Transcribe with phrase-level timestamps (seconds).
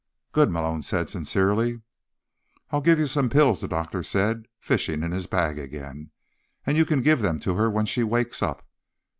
[0.31, 1.83] "Good," Malone said sincerely.
[2.71, 6.09] "I'll give you some pills," the doctor said, fishing in his bag again,
[6.65, 8.65] "and you can give them to her when she wakes up."